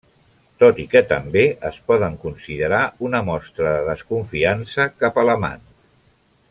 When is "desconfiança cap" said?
3.93-5.25